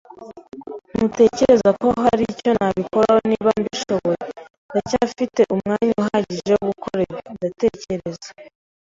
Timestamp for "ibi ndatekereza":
7.05-8.29